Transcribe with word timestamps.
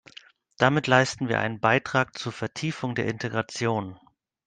Damit 0.57 0.87
leisten 0.87 1.29
wir 1.29 1.39
einen 1.41 1.59
Beitrag 1.59 2.17
zur 2.17 2.31
Vertiefung 2.31 2.95
der 2.95 3.05
Integration. 3.05 3.99